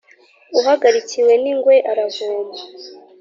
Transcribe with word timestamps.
Uhagarikiwe 0.59 1.33
n’ingwe 1.43 1.75
aravoma. 1.91 2.55